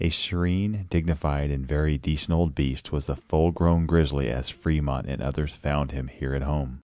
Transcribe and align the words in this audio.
A 0.03 0.09
serene, 0.09 0.87
dignified 0.89 1.51
and 1.51 1.63
very 1.63 1.95
decent 1.99 2.33
old 2.35 2.55
beast 2.55 2.91
was 2.91 3.05
the 3.05 3.15
full 3.15 3.51
grown 3.51 3.85
grizzly 3.85 4.29
as 4.29 4.49
Fremont 4.49 5.05
and 5.07 5.21
others 5.21 5.55
found 5.55 5.91
him 5.91 6.07
here 6.07 6.33
at 6.33 6.41
home. 6.41 6.79